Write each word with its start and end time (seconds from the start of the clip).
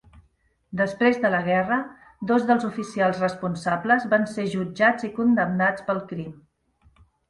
Després 0.79 1.19
de 1.25 1.31
la 1.33 1.41
guerra, 1.49 1.77
dos 2.33 2.49
dels 2.49 2.67
oficials 2.71 3.23
responsables 3.27 4.11
van 4.17 4.29
ser 4.35 4.51
jutjats 4.59 5.11
i 5.13 5.15
condemnats 5.23 5.91
pel 5.93 6.07
crim. 6.13 6.39